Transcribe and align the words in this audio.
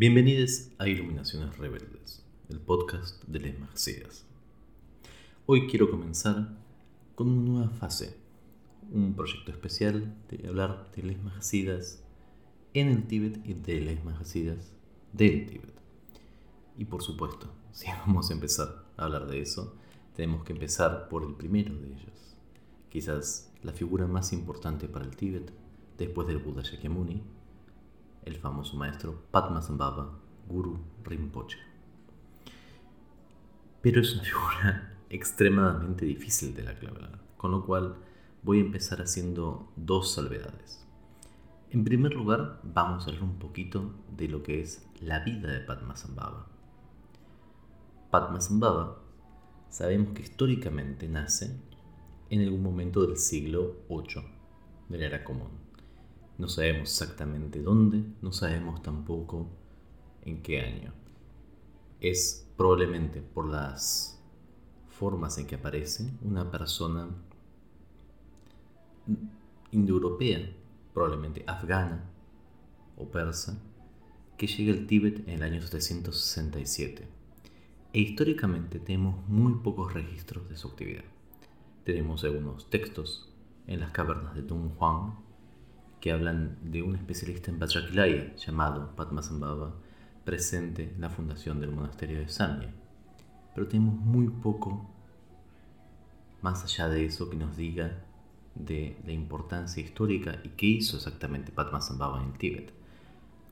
Bienvenidos 0.00 0.70
a 0.78 0.86
Iluminaciones 0.86 1.58
Rebeldes, 1.58 2.24
el 2.50 2.60
podcast 2.60 3.20
de 3.24 3.40
Les 3.40 3.58
Marcidas. 3.58 4.24
Hoy 5.44 5.66
quiero 5.66 5.90
comenzar 5.90 6.56
con 7.16 7.28
una 7.28 7.42
nueva 7.42 7.70
fase, 7.70 8.16
un 8.92 9.14
proyecto 9.14 9.50
especial 9.50 10.14
de 10.28 10.46
hablar 10.46 10.88
de 10.94 11.02
Les 11.02 11.20
Marcidas 11.20 12.04
en 12.74 12.90
el 12.90 13.08
Tíbet 13.08 13.44
y 13.44 13.54
de 13.54 13.80
Les 13.80 14.04
Marcidas 14.04 14.70
del 15.12 15.46
Tíbet. 15.46 15.74
Y 16.76 16.84
por 16.84 17.02
supuesto, 17.02 17.52
si 17.72 17.88
vamos 17.88 18.30
a 18.30 18.34
empezar 18.34 18.84
a 18.96 19.06
hablar 19.06 19.26
de 19.26 19.40
eso, 19.40 19.74
tenemos 20.14 20.44
que 20.44 20.52
empezar 20.52 21.08
por 21.08 21.24
el 21.24 21.34
primero 21.34 21.76
de 21.76 21.88
ellos, 21.88 22.36
quizás 22.88 23.52
la 23.64 23.72
figura 23.72 24.06
más 24.06 24.32
importante 24.32 24.86
para 24.86 25.04
el 25.04 25.16
Tíbet 25.16 25.50
después 25.98 26.28
del 26.28 26.38
Buda 26.38 26.62
Shakyamuni, 26.62 27.20
el 28.24 28.36
famoso 28.36 28.76
maestro 28.76 29.22
Padmasambhava 29.30 30.18
Guru 30.48 30.78
Rinpoche. 31.04 31.58
Pero 33.80 34.00
es 34.00 34.14
una 34.14 34.22
figura 34.24 34.98
extremadamente 35.10 36.04
difícil 36.04 36.54
de 36.54 36.62
la 36.62 36.74
con 37.36 37.50
lo 37.50 37.64
cual 37.64 37.96
voy 38.42 38.58
a 38.58 38.62
empezar 38.62 39.00
haciendo 39.00 39.72
dos 39.76 40.12
salvedades. 40.12 40.86
En 41.70 41.84
primer 41.84 42.14
lugar, 42.14 42.60
vamos 42.62 43.04
a 43.04 43.10
hablar 43.10 43.24
un 43.24 43.38
poquito 43.38 43.94
de 44.16 44.28
lo 44.28 44.42
que 44.42 44.60
es 44.60 44.86
la 45.00 45.20
vida 45.20 45.52
de 45.52 45.60
Padmasambhava. 45.60 46.46
Padmasambhava 48.10 48.98
sabemos 49.68 50.14
que 50.14 50.22
históricamente 50.22 51.08
nace 51.08 51.60
en 52.30 52.40
algún 52.42 52.62
momento 52.62 53.06
del 53.06 53.16
siglo 53.16 53.76
VIII 53.88 54.24
de 54.88 54.98
la 54.98 55.06
era 55.06 55.24
común 55.24 55.67
no 56.38 56.48
sabemos 56.48 56.88
exactamente 56.88 57.60
dónde, 57.60 58.04
no 58.22 58.32
sabemos 58.32 58.80
tampoco 58.80 59.48
en 60.22 60.40
qué 60.40 60.60
año. 60.60 60.92
Es 62.00 62.48
probablemente 62.56 63.20
por 63.20 63.48
las 63.48 64.22
formas 64.88 65.36
en 65.38 65.46
que 65.46 65.56
aparece 65.56 66.12
una 66.22 66.48
persona 66.48 67.08
indoeuropea, 69.72 70.52
probablemente 70.94 71.42
afgana 71.46 72.08
o 72.96 73.10
persa, 73.10 73.60
que 74.36 74.46
llega 74.46 74.72
al 74.72 74.86
Tíbet 74.86 75.26
en 75.26 75.34
el 75.34 75.42
año 75.42 75.60
767. 75.60 77.08
E 77.92 78.00
históricamente 78.00 78.78
tenemos 78.78 79.26
muy 79.28 79.54
pocos 79.54 79.92
registros 79.92 80.48
de 80.48 80.56
su 80.56 80.68
actividad. 80.68 81.04
Tenemos 81.84 82.22
algunos 82.22 82.70
textos 82.70 83.28
en 83.66 83.80
las 83.80 83.90
cavernas 83.90 84.34
de 84.36 84.42
Dunhuang 84.42 85.27
que 86.00 86.12
hablan 86.12 86.58
de 86.62 86.82
un 86.82 86.94
especialista 86.94 87.50
en 87.50 87.58
Vajrakhilaya 87.58 88.34
llamado 88.36 88.94
Padmasambhava, 88.94 89.74
presente 90.24 90.92
en 90.94 91.00
la 91.00 91.10
fundación 91.10 91.60
del 91.60 91.72
monasterio 91.72 92.18
de 92.18 92.28
Samya. 92.28 92.72
Pero 93.54 93.66
tenemos 93.66 93.94
muy 93.94 94.28
poco 94.28 94.88
más 96.42 96.62
allá 96.64 96.88
de 96.88 97.04
eso 97.04 97.28
que 97.28 97.36
nos 97.36 97.56
diga 97.56 98.04
de 98.54 98.96
la 99.04 99.12
importancia 99.12 99.82
histórica 99.82 100.40
y 100.44 100.50
qué 100.50 100.66
hizo 100.66 100.96
exactamente 100.96 101.52
Padmasambhava 101.52 102.22
en 102.22 102.32
Tíbet, 102.34 102.72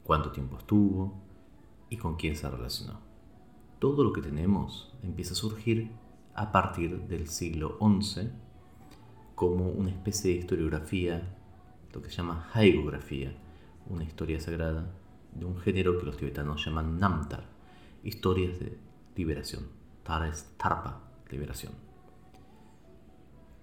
cuánto 0.05 0.31
tiempo 0.31 0.59
estuvo 0.59 1.15
y 1.91 1.97
con 1.97 2.17
quién 2.17 2.37
se 2.37 2.49
relacionó. 2.49 3.01
Todo 3.79 4.05
lo 4.05 4.13
que 4.13 4.23
tenemos 4.23 4.95
empieza 5.03 5.33
a 5.33 5.37
surgir 5.37 5.91
a 6.35 6.53
partir 6.53 7.01
del 7.09 7.29
siglo 7.29 7.79
XI 7.81 8.31
como 9.35 9.69
una 9.69 9.91
especie 9.91 10.33
de 10.33 10.39
historiografía 10.39 11.37
lo 11.97 12.03
que 12.03 12.11
se 12.11 12.17
llama 12.17 12.51
haigografía, 12.53 13.33
una 13.89 14.05
historia 14.05 14.39
sagrada 14.39 14.93
de 15.33 15.47
un 15.47 15.59
género 15.59 15.99
que 15.99 16.05
los 16.05 16.19
tibetanos 16.19 16.63
llaman 16.63 17.01
namtar, 17.01 17.45
historias 18.05 18.61
de 18.61 18.79
liberación. 19.17 19.67
Tara 20.03 20.29
es 20.29 20.45
tarpa, 20.59 21.01
liberación. 21.31 21.73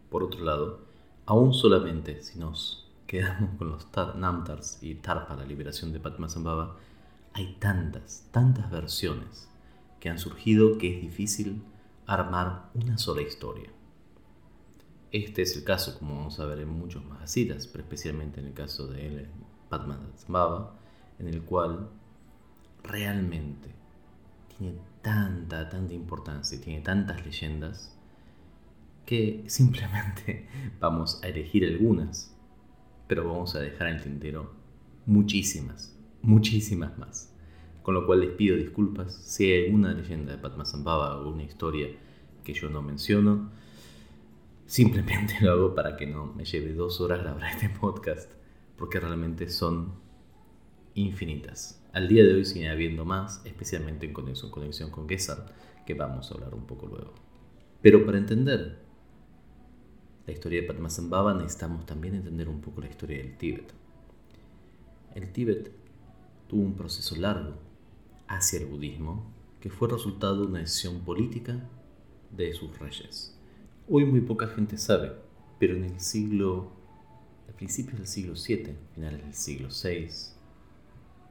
Por 0.10 0.24
otro 0.24 0.44
lado, 0.44 0.80
aún 1.28 1.54
solamente 1.54 2.24
si 2.24 2.40
nos 2.40 2.92
quedamos 3.06 3.56
con 3.56 3.70
los 3.70 3.88
namtars 4.16 4.82
y 4.82 4.96
tarpa, 4.96 5.36
la 5.36 5.46
liberación 5.46 5.94
de 5.94 6.00
Padmasambhava, 6.00 6.78
hay 7.34 7.58
tantas, 7.60 8.28
tantas 8.32 8.72
versiones 8.72 9.48
que 10.00 10.10
han 10.10 10.18
surgido 10.18 10.80
que 10.80 10.96
es 10.96 11.02
difícil 11.04 11.62
armar 12.08 12.72
una 12.74 12.98
sola 12.98 13.22
historia. 13.22 13.70
Este 15.14 15.44
es 15.44 15.56
el 15.56 15.64
caso, 15.64 16.00
como 16.00 16.16
vamos 16.16 16.40
a 16.40 16.46
ver 16.48 16.60
en 16.62 16.70
muchos 16.70 17.06
Mahasiddhas, 17.06 17.68
pero 17.68 17.84
especialmente 17.84 18.40
en 18.40 18.48
el 18.48 18.54
caso 18.54 18.88
de 18.88 19.06
él, 19.06 19.28
Padmasambhava, 19.70 20.76
en 21.20 21.28
el 21.28 21.44
cual 21.44 21.88
realmente 22.82 23.70
tiene 24.58 24.76
tanta, 25.04 25.70
tanta 25.70 25.94
importancia 25.94 26.60
tiene 26.60 26.82
tantas 26.82 27.24
leyendas 27.24 27.96
que 29.06 29.44
simplemente 29.48 30.48
vamos 30.80 31.22
a 31.24 31.28
elegir 31.28 31.64
algunas, 31.64 32.36
pero 33.08 33.28
vamos 33.28 33.54
a 33.54 33.60
dejar 33.60 33.90
en 33.90 33.98
el 33.98 34.02
tintero 34.02 34.56
muchísimas, 35.06 35.96
muchísimas 36.24 36.98
más. 36.98 37.32
Con 37.84 37.94
lo 37.94 38.08
cual 38.08 38.22
les 38.22 38.32
pido 38.32 38.58
disculpas 38.58 39.14
si 39.14 39.52
hay 39.52 39.66
alguna 39.66 39.94
leyenda 39.94 40.32
de 40.32 40.40
Padmasambhava 40.40 41.22
o 41.22 41.30
una 41.30 41.44
historia 41.44 41.90
que 42.44 42.54
yo 42.56 42.68
no 42.68 42.82
menciono 42.82 43.52
Simplemente 44.74 45.36
lo 45.40 45.52
hago 45.52 45.76
para 45.76 45.96
que 45.96 46.08
no 46.08 46.34
me 46.34 46.46
lleve 46.46 46.74
dos 46.74 47.00
horas 47.00 47.22
grabar 47.22 47.44
este 47.44 47.70
podcast, 47.70 48.32
porque 48.76 49.00
realmente 49.00 49.48
son 49.48 49.94
infinitas. 50.96 51.86
Al 51.94 52.08
día 52.08 52.24
de 52.24 52.34
hoy 52.34 52.44
sigue 52.44 52.70
habiendo 52.70 53.06
más, 53.06 53.46
especialmente 53.46 54.08
en 54.08 54.14
conexión, 54.14 54.50
conexión 54.50 54.90
con 54.90 55.08
Gesar, 55.08 55.54
que 55.86 55.94
vamos 55.94 56.32
a 56.32 56.34
hablar 56.34 56.56
un 56.56 56.66
poco 56.66 56.88
luego. 56.88 57.14
Pero 57.84 58.04
para 58.04 58.18
entender 58.18 58.80
la 60.26 60.34
historia 60.34 60.62
de 60.62 60.68
Padmasambhava 60.68 61.36
necesitamos 61.36 61.86
también 61.86 62.16
entender 62.16 62.50
un 62.50 62.60
poco 62.60 62.82
la 62.82 62.90
historia 62.90 63.20
del 63.20 63.38
Tíbet. 63.38 63.72
El 65.14 65.32
Tíbet 65.32 65.72
tuvo 66.48 66.64
un 66.64 66.74
proceso 66.74 67.16
largo 67.16 67.60
hacia 68.28 68.58
el 68.58 68.66
budismo 68.66 69.32
que 69.60 69.70
fue 69.70 69.88
resultado 69.88 70.42
de 70.42 70.48
una 70.48 70.60
decisión 70.62 71.02
política 71.02 71.60
de 72.32 72.56
sus 72.56 72.76
reyes. 72.80 73.33
Hoy 73.90 74.06
muy 74.06 74.22
poca 74.22 74.48
gente 74.48 74.78
sabe, 74.78 75.12
pero 75.60 75.76
en 75.76 75.84
el 75.84 76.00
siglo, 76.00 76.72
a 77.50 77.52
principios 77.52 77.98
del 77.98 78.08
siglo 78.08 78.34
VII, 78.34 78.78
finales 78.96 79.22
del 79.22 79.34
siglo 79.34 79.68
VI, 79.68 80.08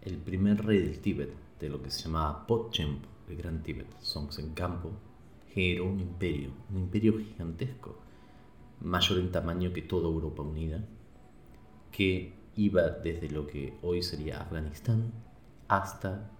el 0.02 0.18
primer 0.18 0.62
rey 0.62 0.82
del 0.82 1.00
Tíbet, 1.00 1.32
de 1.58 1.70
lo 1.70 1.82
que 1.82 1.90
se 1.90 2.02
llamaba 2.02 2.46
Potchempo, 2.46 3.08
el 3.30 3.38
Gran 3.38 3.62
Tíbet, 3.62 3.86
Songtsen 4.00 4.52
Campo, 4.52 4.90
generó 5.54 5.86
un 5.86 5.98
imperio, 6.00 6.50
un 6.70 6.80
imperio 6.80 7.18
gigantesco, 7.18 7.96
mayor 8.82 9.20
en 9.20 9.32
tamaño 9.32 9.72
que 9.72 9.80
toda 9.80 10.08
Europa 10.08 10.42
unida, 10.42 10.84
que 11.90 12.34
iba 12.56 12.82
desde 12.82 13.30
lo 13.30 13.46
que 13.46 13.78
hoy 13.80 14.02
sería 14.02 14.42
Afganistán 14.42 15.10
hasta 15.68 16.30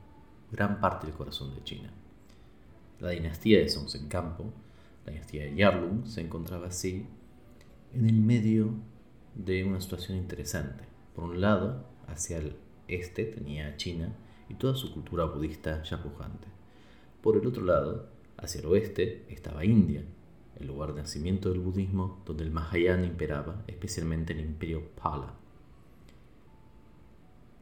gran 0.51 0.79
parte 0.79 1.07
del 1.07 1.17
corazón 1.17 1.55
de 1.55 1.65
China. 1.65 1.91
La 3.01 3.11
dinastía 3.11 3.61
de 3.61 3.71
Songtsen 3.71 4.09
Campo 4.09 4.53
la 5.05 5.13
dinastía 5.13 5.45
de 5.45 5.55
Yarlung 5.55 6.07
se 6.07 6.21
encontraba 6.21 6.69
así 6.69 7.07
en 7.93 8.07
el 8.07 8.21
medio 8.21 8.75
de 9.35 9.65
una 9.65 9.81
situación 9.81 10.19
interesante. 10.19 10.85
Por 11.15 11.25
un 11.25 11.41
lado, 11.41 11.87
hacia 12.07 12.39
el 12.39 12.57
este 12.89 13.25
tenía 13.25 13.77
China 13.77 14.15
y 14.49 14.55
toda 14.55 14.75
su 14.75 14.93
cultura 14.93 15.25
budista 15.25 15.83
ya 15.83 16.03
pujante. 16.03 16.49
Por 17.23 17.37
el 17.37 17.47
otro 17.47 17.65
lado, 17.65 18.09
hacia 18.37 18.61
el 18.61 18.67
oeste, 18.67 19.25
estaba 19.29 19.65
India, 19.65 20.05
el 20.57 20.67
lugar 20.67 20.95
de 20.95 21.03
nacimiento 21.03 21.51
del 21.51 21.61
budismo 21.61 22.23
donde 22.27 22.45
el 22.45 22.51
Mahayana 22.51 23.07
imperaba, 23.07 23.63
especialmente 23.67 24.33
el 24.33 24.41
imperio 24.41 24.91
Pala. 25.01 25.35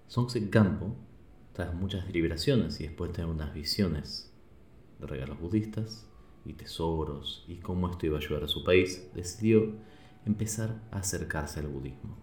Songtse 0.09 0.41
Gampo, 0.51 0.97
tras 1.53 1.75
muchas 1.75 2.07
deliberaciones 2.07 2.81
y 2.81 2.85
después 2.85 3.13
de 3.13 3.25
unas 3.25 3.55
visiones 3.55 4.33
de 4.99 5.07
regalos 5.07 5.39
budistas, 5.39 6.10
y 6.45 6.55
tesoros 6.55 7.45
y 7.49 7.57
cómo 7.57 7.91
esto 7.91 8.07
iba 8.07 8.17
a 8.17 8.21
ayudar 8.21 8.45
a 8.45 8.49
su 8.49 8.65
país, 8.65 9.11
decidió 9.15 9.73
empezar 10.25 10.81
a 10.91 10.99
acercarse 10.99 11.61
al 11.61 11.69
budismo. 11.69 12.17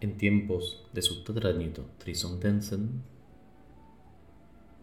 En 0.00 0.16
tiempos 0.16 0.88
de 0.92 1.02
su 1.02 1.22
tataranieto 1.24 1.84
Trisong 1.98 2.40
Tenzin, 2.40 3.02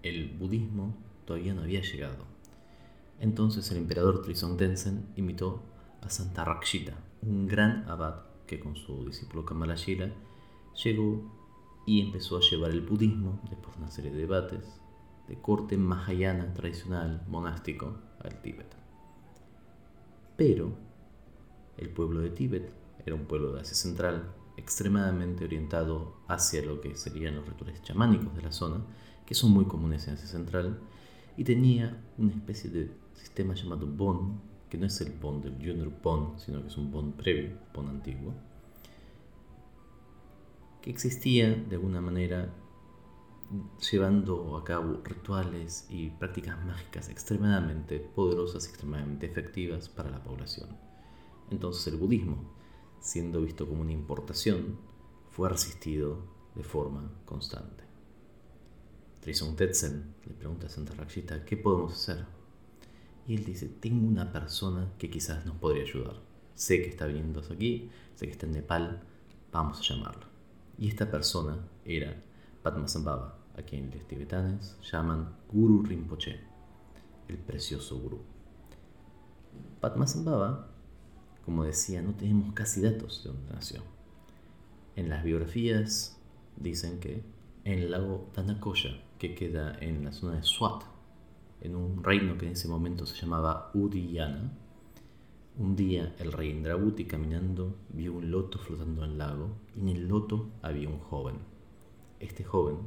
el 0.04 0.30
budismo 0.38 0.96
todavía 1.26 1.54
no 1.54 1.64
había 1.64 1.82
llegado. 1.82 2.26
Entonces 3.20 3.70
el 3.72 3.78
emperador 3.78 4.22
Trisong 4.22 4.58
Tenzin 4.58 5.08
invitó 5.16 5.64
a 6.02 6.10
Santa 6.10 6.46
Rakshita, 6.46 6.94
un 7.24 7.48
gran 7.48 7.90
abad 7.90 8.22
que 8.46 8.60
con 8.60 8.76
su 8.76 9.06
discípulo 9.06 9.44
Kamalayila 9.44 10.12
llegó 10.84 11.38
y 11.86 12.02
empezó 12.02 12.38
a 12.38 12.42
llevar 12.42 12.72
el 12.72 12.82
budismo, 12.82 13.40
después 13.50 13.76
de 13.76 13.82
una 13.82 13.92
serie 13.92 14.12
de 14.12 14.20
debates, 14.20 14.80
de 15.28 15.42
corte 15.42 15.78
mahayana 15.78 16.54
tradicional 16.54 17.26
monástico 17.28 17.98
al 18.28 18.42
Tíbet. 18.42 18.68
Pero 20.36 20.72
el 21.78 21.90
pueblo 21.90 22.22
de 22.22 22.30
Tíbet 22.30 22.72
era 23.06 23.16
un 23.16 23.26
pueblo 23.26 23.54
de 23.54 23.62
Asia 23.62 23.76
Central 23.76 24.32
extremadamente 24.58 25.46
orientado 25.46 26.16
hacia 26.28 26.64
lo 26.64 26.82
que 26.82 26.96
serían 26.96 27.36
los 27.36 27.48
rituales 27.48 27.82
chamánicos 27.84 28.36
de 28.36 28.42
la 28.42 28.52
zona 28.52 28.82
que 29.28 29.36
son 29.36 29.52
muy 29.52 29.66
comunes 29.66 30.08
en 30.08 30.14
Asia 30.14 30.26
Central, 30.26 30.80
y 31.36 31.44
tenía 31.44 32.02
una 32.18 32.32
especie 32.32 32.70
de 32.72 32.90
sistema 33.14 33.54
llamado 33.54 33.86
Bon, 33.86 34.40
que 34.70 34.78
no 34.78 34.88
es 34.88 35.00
el 35.02 35.12
Bon 35.12 35.42
del 35.42 35.56
Junior 35.56 35.92
Bon, 36.02 36.40
sino 36.40 36.62
que 36.62 36.70
es 36.70 36.78
un 36.78 36.92
Bon 36.92 37.12
previo, 37.12 37.52
Bon 37.74 37.88
antiguo, 37.90 38.34
que 40.82 40.90
existía 40.90 41.54
de 41.54 41.76
alguna 41.76 42.00
manera 42.00 42.50
llevando 43.92 44.58
a 44.58 44.64
cabo 44.64 45.02
rituales 45.04 45.86
y 45.90 46.10
prácticas 46.10 46.64
mágicas 46.66 47.10
extremadamente 47.10 48.00
poderosas 48.00 48.66
y 48.66 48.70
extremadamente 48.70 49.26
efectivas 49.26 49.88
para 49.90 50.10
la 50.10 50.24
población. 50.24 50.70
Entonces 51.50 51.88
el 51.88 52.00
budismo, 52.00 52.54
siendo 53.00 53.42
visto 53.42 53.68
como 53.68 53.82
una 53.82 53.94
importación, 53.94 54.78
fue 55.30 55.50
resistido 55.50 56.18
de 56.56 56.64
forma 56.64 57.10
constante. 57.26 57.84
Trisong 59.22 59.56
Tetsen 59.56 60.16
le 60.26 60.34
pregunta 60.34 60.68
a 60.68 60.70
Santa 60.70 60.94
Rakshita, 60.96 61.46
¿qué 61.46 61.58
podemos 61.58 61.94
hacer? 61.94 62.26
Y 63.28 63.36
él 63.36 63.46
dice, 63.46 63.68
tengo 63.68 64.08
una 64.08 64.32
persona 64.32 64.94
que 64.98 65.10
quizás 65.10 65.46
nos 65.46 65.58
podría 65.58 65.84
ayudar. 65.84 66.22
Sé 66.56 66.82
que 66.82 66.90
está 66.90 67.06
viniendo 67.06 67.42
aquí, 67.42 67.90
sé 68.16 68.26
que 68.26 68.32
está 68.32 68.46
en 68.46 68.54
Nepal, 68.54 69.04
vamos 69.52 69.80
a 69.80 69.94
llamarlo. 69.94 70.26
Y 70.78 70.88
esta 70.88 71.12
persona 71.12 71.68
era 71.86 72.24
Padmasambhava, 72.68 73.38
a 73.58 73.62
quien 73.62 73.90
los 73.92 74.06
tibetanes 74.10 74.78
llaman 74.92 75.38
Guru 75.50 75.84
Rinpoche, 75.84 76.42
el 77.30 77.38
precioso 77.38 77.98
gurú. 77.98 78.20
Padmasambhava, 79.80 80.68
como 81.46 81.64
decía, 81.64 82.02
no 82.02 82.14
tenemos 82.16 82.54
casi 82.54 82.82
datos 82.82 83.24
de 83.24 83.30
dónde 83.30 83.54
nació. 83.54 83.84
En 84.98 85.08
las 85.08 85.24
biografías 85.24 86.20
dicen 86.58 87.00
que 87.00 87.24
en 87.64 87.80
el 87.80 87.92
lago 87.92 88.30
Tanakoya, 88.34 89.02
que 89.18 89.34
queda 89.34 89.78
en 89.80 90.04
la 90.04 90.12
zona 90.12 90.36
de 90.36 90.44
Swat, 90.44 90.84
en 91.62 91.74
un 91.74 92.04
reino 92.04 92.38
que 92.38 92.48
en 92.48 92.52
ese 92.52 92.68
momento 92.68 93.06
se 93.06 93.16
llamaba 93.16 93.72
Udiyana, 93.74 94.52
un 95.58 95.78
día 95.78 96.14
el 96.20 96.34
rey 96.34 96.50
Indrabuti 96.50 97.06
caminando 97.06 97.78
vio 97.88 98.14
un 98.14 98.30
loto 98.30 98.60
flotando 98.60 99.06
en 99.06 99.12
el 99.12 99.18
lago 99.18 99.56
y 99.74 99.80
en 99.80 99.90
el 99.90 100.08
loto 100.10 100.50
había 100.62 100.90
un 100.90 101.00
joven. 101.00 101.57
Este 102.20 102.44
joven 102.44 102.78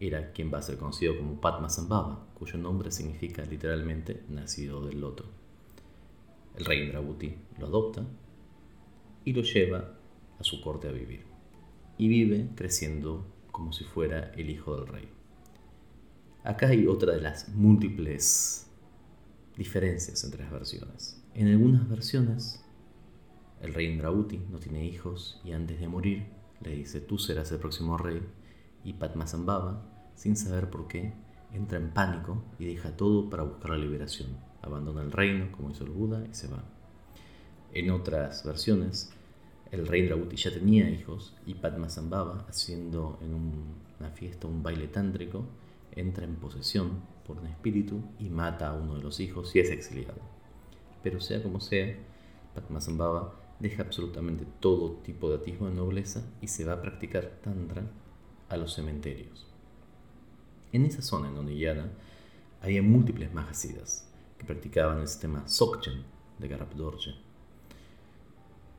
era 0.00 0.32
quien 0.32 0.52
va 0.52 0.58
a 0.58 0.62
ser 0.62 0.78
conocido 0.78 1.16
como 1.16 1.40
Padmasambhava, 1.40 2.26
cuyo 2.34 2.58
nombre 2.58 2.90
significa 2.90 3.44
literalmente 3.44 4.24
nacido 4.28 4.84
del 4.84 5.00
loto. 5.00 5.24
El 6.56 6.64
rey 6.64 6.82
Indrabuti 6.82 7.34
lo 7.58 7.66
adopta 7.66 8.04
y 9.24 9.32
lo 9.32 9.42
lleva 9.42 9.94
a 10.38 10.44
su 10.44 10.60
corte 10.60 10.88
a 10.88 10.92
vivir. 10.92 11.24
Y 11.98 12.08
vive 12.08 12.48
creciendo 12.56 13.24
como 13.52 13.72
si 13.72 13.84
fuera 13.84 14.32
el 14.34 14.50
hijo 14.50 14.76
del 14.76 14.88
rey. 14.88 15.08
Acá 16.42 16.68
hay 16.68 16.88
otra 16.88 17.12
de 17.14 17.20
las 17.20 17.48
múltiples 17.50 18.66
diferencias 19.56 20.24
entre 20.24 20.42
las 20.42 20.50
versiones. 20.50 21.22
En 21.34 21.46
algunas 21.46 21.88
versiones, 21.88 22.64
el 23.60 23.72
rey 23.72 23.86
Indrauti 23.86 24.38
no 24.50 24.58
tiene 24.58 24.84
hijos 24.84 25.40
y 25.44 25.52
antes 25.52 25.78
de 25.78 25.86
morir 25.86 26.26
le 26.62 26.70
dice 26.70 27.00
tú 27.00 27.18
serás 27.18 27.50
el 27.52 27.58
próximo 27.58 27.96
rey 27.96 28.22
y 28.84 28.94
Padmasambhava, 28.94 29.82
sin 30.14 30.36
saber 30.36 30.70
por 30.70 30.88
qué, 30.88 31.12
entra 31.52 31.78
en 31.78 31.90
pánico 31.90 32.42
y 32.58 32.66
deja 32.66 32.96
todo 32.96 33.28
para 33.28 33.42
buscar 33.42 33.70
la 33.70 33.78
liberación. 33.78 34.30
Abandona 34.62 35.02
el 35.02 35.12
reino 35.12 35.50
como 35.52 35.70
hizo 35.70 35.84
el 35.84 35.90
Buda 35.90 36.24
y 36.30 36.34
se 36.34 36.48
va. 36.48 36.62
En 37.72 37.90
otras 37.90 38.44
versiones, 38.44 39.12
el 39.70 39.86
rey 39.86 40.02
Indrauti 40.02 40.36
ya 40.36 40.52
tenía 40.52 40.90
hijos 40.90 41.34
y 41.46 41.54
Padmasambhava, 41.54 42.44
haciendo 42.48 43.18
en 43.22 43.34
una 43.34 44.10
fiesta 44.10 44.46
un 44.46 44.62
baile 44.62 44.88
tántrico, 44.88 45.44
entra 45.92 46.24
en 46.24 46.36
posesión 46.36 47.00
por 47.26 47.38
un 47.38 47.46
espíritu 47.46 48.02
y 48.18 48.28
mata 48.28 48.68
a 48.68 48.74
uno 48.74 48.96
de 48.96 49.02
los 49.02 49.20
hijos 49.20 49.54
y 49.56 49.60
es 49.60 49.70
exiliado. 49.70 50.20
Pero 51.02 51.20
sea 51.20 51.42
como 51.42 51.60
sea, 51.60 51.96
Padmasambhava 52.54 53.41
deja 53.62 53.82
absolutamente 53.82 54.44
todo 54.58 54.96
tipo 55.04 55.30
de 55.30 55.36
atisbo 55.36 55.68
de 55.68 55.74
nobleza 55.74 56.28
y 56.40 56.48
se 56.48 56.64
va 56.64 56.74
a 56.74 56.82
practicar 56.82 57.38
tantra 57.42 57.84
a 58.48 58.56
los 58.56 58.74
cementerios. 58.74 59.46
En 60.72 60.84
esa 60.84 61.00
zona 61.00 61.28
en 61.28 61.38
Oniyana 61.38 61.88
había 62.60 62.82
múltiples 62.82 63.32
mahasidas 63.32 64.10
que 64.36 64.44
practicaban 64.44 64.98
el 64.98 65.06
sistema 65.06 65.46
Sokchen 65.46 66.02
de 66.40 66.48
Garab 66.48 66.70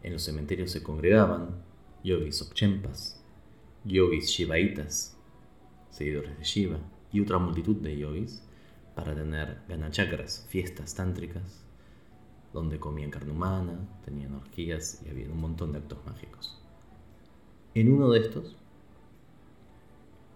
En 0.04 0.14
los 0.14 0.22
cementerios 0.22 0.72
se 0.72 0.84
congregaban 0.84 1.64
yogis 2.04 2.36
Sokchenpas, 2.36 3.24
yogis 3.86 4.28
Shivaitas, 4.28 5.18
seguidores 5.92 6.38
de 6.38 6.44
Shiva, 6.44 6.80
y 7.14 7.22
otra 7.22 7.38
multitud 7.38 7.78
de 7.78 7.98
yogis 7.98 8.44
para 8.96 9.16
tener 9.16 9.62
ganachakras, 9.70 10.46
fiestas 10.50 10.94
tántricas, 10.94 11.63
donde 12.54 12.80
comían 12.80 13.12
carne 13.12 13.32
humana, 13.32 13.78
tenían 14.06 14.36
orgías 14.36 15.02
y 15.06 15.10
había 15.10 15.30
un 15.30 15.42
montón 15.42 15.72
de 15.72 15.80
actos 15.80 16.00
mágicos. 16.06 16.60
En 17.74 17.92
uno 17.92 18.12
de 18.12 18.20
estos 18.20 18.56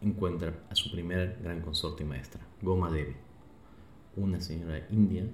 encuentra 0.02 0.54
a 0.70 0.76
su 0.76 0.92
primer 0.92 1.40
gran 1.42 1.62
consorte 1.62 2.04
y 2.04 2.08
maestra, 2.08 2.42
Goma 2.62 2.92
Devi, 2.92 3.16
una 4.16 4.42
señora 4.42 4.86
india 4.90 5.26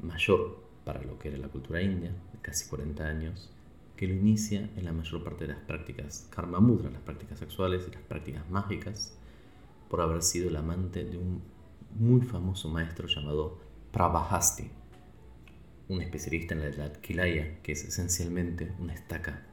mayor 0.00 0.58
para 0.84 1.02
lo 1.02 1.18
que 1.18 1.28
era 1.28 1.38
la 1.38 1.48
cultura 1.48 1.82
india, 1.82 2.10
de 2.32 2.38
casi 2.40 2.68
40 2.68 3.04
años, 3.04 3.50
que 3.96 4.06
lo 4.06 4.14
inicia 4.14 4.70
en 4.76 4.84
la 4.84 4.92
mayor 4.92 5.22
parte 5.22 5.46
de 5.46 5.52
las 5.52 5.62
prácticas 5.62 6.28
karma 6.30 6.60
mudra, 6.60 6.90
las 6.90 7.02
prácticas 7.02 7.38
sexuales 7.38 7.84
y 7.88 7.92
las 7.92 8.02
prácticas 8.02 8.48
mágicas, 8.48 9.16
por 9.88 10.00
haber 10.00 10.22
sido 10.22 10.48
el 10.48 10.56
amante 10.56 11.04
de 11.04 11.18
un 11.18 11.42
muy 11.98 12.20
famoso 12.22 12.68
maestro 12.68 13.06
llamado 13.06 13.58
Prabhasti, 13.92 14.70
un 15.88 16.02
especialista 16.02 16.54
en 16.54 16.60
la 16.60 16.66
edad 16.66 16.96
Kilaya, 17.00 17.60
que 17.62 17.72
es 17.72 17.84
esencialmente 17.84 18.72
una 18.78 18.94
estaca 18.94 19.46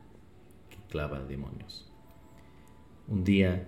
que 0.69 0.77
clava 0.89 1.19
demonios. 1.19 1.91
Un 3.07 3.23
día, 3.23 3.67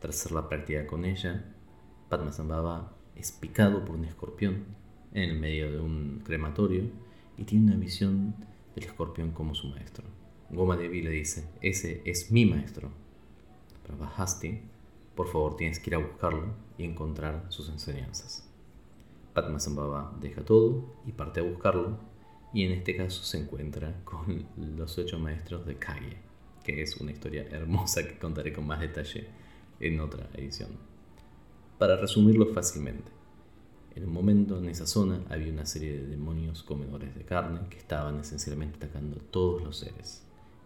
tras 0.00 0.20
hacer 0.20 0.32
la 0.32 0.48
práctica 0.48 0.86
con 0.86 1.04
ella, 1.04 1.44
Padmasambhava 2.08 2.96
es 3.16 3.32
picado 3.32 3.84
por 3.84 3.96
un 3.96 4.04
escorpión 4.04 4.64
en 5.14 5.30
el 5.30 5.38
medio 5.38 5.70
de 5.70 5.80
un 5.80 6.22
crematorio 6.24 6.84
y 7.36 7.44
tiene 7.44 7.66
una 7.66 7.76
visión 7.76 8.34
del 8.74 8.84
escorpión 8.84 9.30
como 9.32 9.54
su 9.54 9.68
maestro. 9.68 10.04
Goma 10.50 10.76
Devi 10.76 11.02
le 11.02 11.10
dice, 11.10 11.48
ese 11.60 12.02
es 12.04 12.30
mi 12.30 12.44
maestro. 12.44 12.90
Prabhasti 13.86 14.60
por 15.14 15.28
favor 15.28 15.56
tienes 15.56 15.78
que 15.78 15.90
ir 15.90 15.94
a 15.94 15.98
buscarlo 15.98 16.54
y 16.78 16.84
encontrar 16.84 17.44
sus 17.48 17.68
enseñanzas. 17.68 18.48
Padmasambhava 19.32 20.16
deja 20.20 20.44
todo 20.44 20.94
y 21.06 21.12
parte 21.12 21.40
a 21.40 21.42
buscarlo 21.42 21.98
y 22.52 22.64
en 22.64 22.72
este 22.72 22.96
caso 22.96 23.22
se 23.22 23.38
encuentra 23.38 24.02
con 24.04 24.46
los 24.76 24.98
ocho 24.98 25.18
maestros 25.18 25.64
de 25.64 25.76
Kage, 25.76 26.16
que 26.62 26.82
es 26.82 26.96
una 26.98 27.12
historia 27.12 27.46
hermosa 27.50 28.06
que 28.06 28.18
contaré 28.18 28.52
con 28.52 28.66
más 28.66 28.80
detalle 28.80 29.26
en 29.80 30.00
otra 30.00 30.28
edición. 30.34 30.70
Para 31.78 31.96
resumirlo 31.96 32.46
fácilmente, 32.46 33.10
en 33.94 34.04
un 34.04 34.12
momento 34.12 34.58
en 34.58 34.68
esa 34.68 34.86
zona 34.86 35.20
había 35.28 35.52
una 35.52 35.66
serie 35.66 35.92
de 35.92 36.06
demonios 36.06 36.62
comedores 36.62 37.14
de 37.14 37.24
carne 37.24 37.60
que 37.68 37.78
estaban 37.78 38.20
esencialmente 38.20 38.76
atacando 38.76 39.16
a 39.16 39.30
todos 39.30 39.62
los 39.62 39.78
seres 39.78 40.22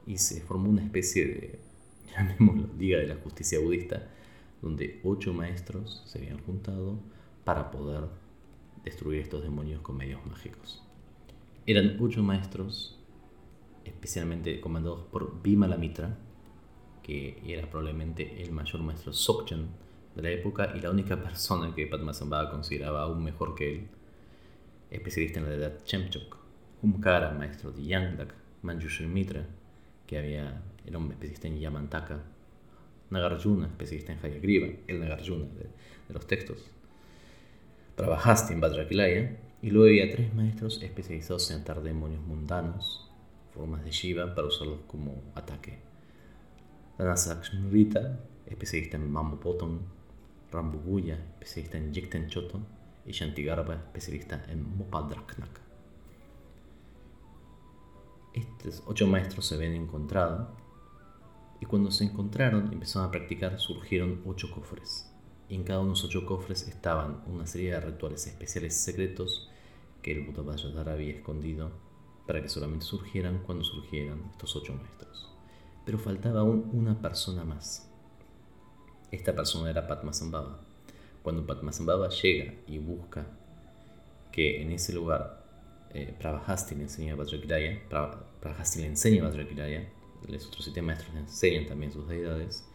y 0.06 0.18
se 0.18 0.40
formó 0.40 0.68
una 0.68 0.84
especie 0.84 1.26
de, 1.26 1.58
llamémoslo, 2.16 2.68
Liga 2.78 2.98
de 2.98 3.06
la 3.06 3.16
Justicia 3.16 3.60
Budista 3.60 4.08
donde 4.62 5.00
ocho 5.04 5.32
maestros 5.32 6.02
se 6.06 6.18
habían 6.18 6.38
juntado 6.44 6.98
para 7.44 7.70
poder 7.70 8.04
destruir 8.86 9.20
estos 9.20 9.42
demonios 9.42 9.82
con 9.82 9.96
medios 9.96 10.24
mágicos. 10.24 10.82
Eran 11.66 11.96
ocho 12.00 12.22
maestros, 12.22 12.96
especialmente 13.84 14.60
comandados 14.60 15.02
por 15.10 15.42
Vimalamitra, 15.42 16.16
que 17.02 17.42
era 17.44 17.68
probablemente 17.68 18.42
el 18.42 18.52
mayor 18.52 18.82
maestro 18.82 19.12
Sokchen 19.12 19.66
de 20.14 20.22
la 20.22 20.30
época 20.30 20.72
y 20.76 20.80
la 20.80 20.90
única 20.90 21.20
persona 21.20 21.74
que 21.74 21.88
Padmasambhava 21.88 22.48
consideraba 22.48 23.02
aún 23.02 23.24
mejor 23.24 23.56
que 23.56 23.74
él, 23.74 23.88
especialista 24.90 25.40
en 25.40 25.46
la 25.46 25.54
edad 25.54 25.84
Chemchok, 25.84 26.36
Humkara, 26.80 27.32
maestro 27.32 27.72
de 27.72 27.84
Yangdak, 27.84 28.34
Manjushri 28.62 29.06
Mitra, 29.06 29.44
que 30.06 30.16
había, 30.18 30.62
era 30.86 30.98
un 30.98 31.10
especialista 31.10 31.48
en 31.48 31.58
Yamantaka, 31.58 32.22
Nagarjuna, 33.10 33.66
especialista 33.66 34.12
en 34.12 34.24
Hayagriva, 34.24 34.68
el 34.86 35.00
Nagarjuna 35.00 35.46
de 36.08 36.14
los 36.14 36.26
textos. 36.28 36.70
Trabajaste 37.96 38.52
en 38.52 38.60
Bhadraquilaya 38.60 39.38
y 39.62 39.70
luego 39.70 39.88
había 39.88 40.14
tres 40.14 40.34
maestros 40.34 40.82
especializados 40.82 41.50
en 41.50 41.62
atar 41.62 41.82
demonios 41.82 42.20
mundanos, 42.26 43.10
formas 43.54 43.82
de 43.84 43.90
Shiva, 43.90 44.34
para 44.34 44.48
usarlos 44.48 44.80
como 44.86 45.22
ataque. 45.34 45.78
Danasakshmrita, 46.98 48.20
especialista 48.44 48.98
en 48.98 49.10
Mambopoton, 49.10 49.80
Rambuguya, 50.52 51.14
especialista 51.40 51.78
en 51.78 51.94
Yikten 51.94 52.28
Choto, 52.28 52.60
y 53.06 53.12
Shantigarba, 53.12 53.76
especialista 53.76 54.44
en 54.48 54.76
Mopadraknak. 54.76 55.60
Estos 58.34 58.82
ocho 58.86 59.06
maestros 59.06 59.46
se 59.46 59.54
habían 59.54 59.72
encontrado 59.72 60.54
y 61.62 61.64
cuando 61.64 61.90
se 61.90 62.04
encontraron 62.04 62.68
y 62.70 62.74
empezaron 62.74 63.08
a 63.08 63.10
practicar 63.10 63.58
surgieron 63.58 64.20
ocho 64.26 64.50
cofres. 64.50 65.15
En 65.48 65.62
cada 65.62 65.80
uno 65.80 65.88
de 65.88 65.94
los 65.94 66.04
ocho 66.04 66.26
cofres 66.26 66.66
estaban 66.68 67.22
una 67.26 67.46
serie 67.46 67.72
de 67.72 67.80
rituales 67.80 68.26
especiales 68.26 68.74
secretos 68.74 69.48
que 70.02 70.12
el 70.12 70.22
Buddha 70.22 70.92
había 70.92 71.14
escondido 71.14 71.70
para 72.26 72.42
que 72.42 72.48
solamente 72.48 72.84
surgieran 72.84 73.42
cuando 73.44 73.64
surgieran 73.64 74.22
estos 74.32 74.56
ocho 74.56 74.74
maestros. 74.74 75.30
Pero 75.84 75.98
faltaba 75.98 76.40
aún 76.40 76.68
una 76.72 77.00
persona 77.00 77.44
más. 77.44 77.88
Esta 79.12 79.34
persona 79.34 79.70
era 79.70 79.86
Padmasambhava. 79.86 80.60
Cuando 81.22 81.46
Padmasambhava 81.46 82.08
llega 82.08 82.54
y 82.66 82.78
busca 82.78 83.26
que 84.32 84.60
en 84.62 84.72
ese 84.72 84.92
lugar 84.92 85.44
eh, 85.94 86.14
Prabhasti 86.18 86.74
le 86.74 86.82
enseña 86.82 87.14
a 87.14 87.16
Vajrakiraya, 87.16 87.82
Prabhasti 88.40 88.80
le 88.80 88.86
enseña 88.86 89.22
a 89.22 89.30
los 90.28 90.46
otros 90.46 90.64
siete 90.64 90.82
maestros 90.82 91.14
le 91.14 91.20
enseñan 91.20 91.66
también 91.66 91.92
sus 91.92 92.08
deidades, 92.08 92.66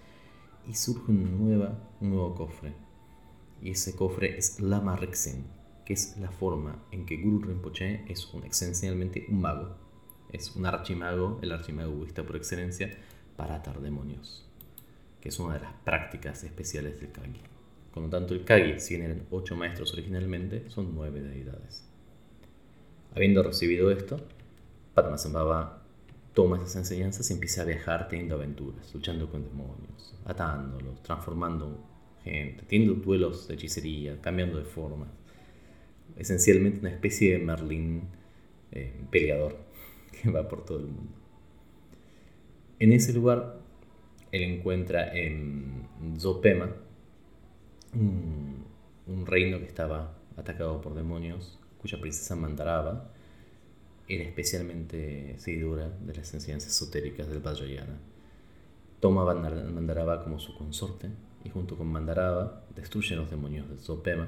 y 0.68 0.74
surge 0.75 1.12
un, 1.12 1.39
nueva, 1.39 1.77
un 2.00 2.10
nuevo 2.12 2.36
cofre. 2.36 2.74
Y 3.62 3.72
ese 3.72 3.96
cofre 3.96 4.38
es 4.38 4.60
Lama 4.60 4.96
Rexen, 4.96 5.46
que 5.86 5.94
es 5.94 6.18
la 6.18 6.32
forma 6.32 6.84
en 6.91 7.06
que 7.06 7.18
Guru 7.18 7.48
Rinpoche 7.48 8.03
es 8.08 8.25
un, 8.34 8.44
esencialmente 8.44 9.25
un 9.30 9.41
mago. 9.41 9.75
Es 10.32 10.56
un 10.56 10.65
archimago, 10.65 11.39
el 11.41 11.51
archimago 11.51 11.91
budista 11.91 12.24
por 12.24 12.36
excelencia, 12.36 12.89
para 13.36 13.56
atar 13.56 13.82
demonios, 13.82 14.46
que 15.20 15.30
es 15.30 15.39
una 15.39 15.56
de 15.56 15.62
las 15.62 15.74
prácticas 15.84 16.44
especiales 16.44 17.00
del 17.00 17.12
Kagi. 17.12 17.41
Con 17.94 18.03
lo 18.03 18.10
tanto, 18.10 18.34
el 18.34 18.46
Kagi, 18.46 18.80
si 18.80 18.96
eran 18.96 19.24
ocho 19.32 19.56
maestros 19.56 19.94
originalmente, 19.94 20.70
son 20.70 20.96
nueve 20.96 21.22
deidades. 21.22 21.86
Habiendo 23.13 23.44
recibido 23.44 23.91
esto, 23.91 24.18
Padmasambhava 24.94 25.81
toma 26.34 26.58
esas 26.58 26.78
enseñanzas 26.78 27.30
y 27.30 27.34
empieza 27.34 27.62
a 27.62 27.66
viajar 27.66 28.08
teniendo 28.08 28.36
aventuras, 28.36 28.94
luchando 28.94 29.30
con 29.30 29.44
demonios, 29.44 30.16
atándolos, 30.26 31.02
transformando 31.04 31.84
gente, 32.24 32.64
teniendo 32.68 32.96
duelos 32.96 33.48
de 33.48 33.56
hechicería, 33.56 34.20
cambiando 34.22 34.58
de 34.58 34.66
forma. 34.66 35.08
Esencialmente 36.18 36.80
una 36.80 36.90
especie 36.90 37.34
de 37.34 37.40
Merlín 37.40 38.04
eh, 38.72 38.94
peleador 39.10 39.58
que 40.22 40.30
va 40.30 40.48
por 40.48 40.66
todo 40.66 40.80
el 40.80 40.88
mundo. 40.88 41.14
En 42.80 42.94
ese 42.94 43.14
lugar, 43.14 43.60
él 44.32 44.44
encuentra 44.44 45.14
en 45.16 45.88
Zopema 46.18 46.72
un, 47.94 48.66
un 49.06 49.26
reino 49.26 49.60
que 49.60 49.66
estaba 49.66 50.18
atacado 50.38 50.82
por 50.82 50.96
demonios, 50.96 51.60
cuya 51.80 52.00
princesa 52.00 52.36
Mandaraba 52.36 53.12
era 54.08 54.24
especialmente 54.24 55.36
seguidora 55.39 55.89
de 55.89 56.13
las 56.13 56.34
enseñanzas 56.34 56.74
esotéricas 56.74 57.27
del 57.29 57.39
Vajrayana. 57.39 57.98
Toma 59.00 59.25
Mandaraba 59.34 60.24
como 60.24 60.39
su 60.39 60.55
consorte 60.55 61.10
y 61.43 61.50
junto 61.50 61.77
con 61.77 61.88
Mandaraba 61.88 62.63
destruye 62.75 63.15
los 63.15 63.29
demonios 63.29 63.70
de 63.70 63.77
Zopema, 63.77 64.27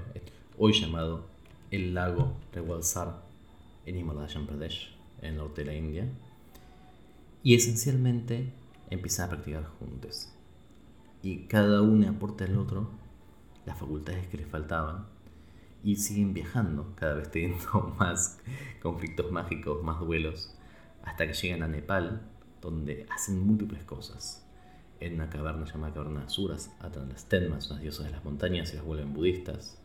hoy 0.58 0.74
llamado 0.74 1.28
el 1.72 1.94
lago 1.94 2.38
Rewalsar 2.54 3.24
en 3.86 3.98
Himalayan 3.98 4.48
Pradesh, 4.48 4.96
en 5.22 5.30
el 5.32 5.38
norte 5.38 5.62
de 5.62 5.68
la 5.68 5.76
India, 5.76 6.08
y 7.44 7.56
esencialmente 7.56 8.52
empiezan 8.90 9.28
a 9.28 9.30
practicar 9.32 9.66
juntos. 9.80 10.30
Y 11.22 11.46
cada 11.46 11.82
uno 11.82 12.10
aporta 12.10 12.46
al 12.46 12.58
otro 12.58 12.90
las 13.66 13.78
facultades 13.78 14.28
que 14.28 14.38
les 14.38 14.48
faltaban 14.48 15.06
y 15.84 15.98
siguen 15.98 16.34
viajando, 16.34 16.94
cada 16.96 17.16
vez 17.16 17.30
teniendo 17.30 17.96
más 18.00 18.40
conflictos 18.82 19.32
mágicos, 19.32 19.84
más 19.84 20.00
duelos, 20.00 20.56
hasta 21.04 21.28
que 21.28 21.34
llegan 21.34 21.64
a 21.64 21.68
Nepal, 21.68 22.22
donde 22.62 23.06
hacen 23.14 23.46
múltiples 23.46 23.84
cosas. 23.84 24.40
En 25.02 25.16
una 25.16 25.30
caverna 25.30 25.66
llamada 25.66 25.94
Caverna 25.94 26.22
de 26.22 26.28
Asuras, 26.28 26.74
atan 26.80 27.10
las 27.10 27.28
Tenmas, 27.28 27.70
unas 27.70 27.82
diosas 27.82 28.06
de 28.06 28.12
las 28.12 28.24
montañas, 28.24 28.72
y 28.72 28.78
las 28.78 28.86
vuelven 28.86 29.14
budistas. 29.14 29.78